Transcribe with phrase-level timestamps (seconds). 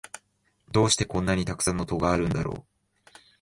[0.71, 2.65] どうしてこんなにたくさん戸があるのだろう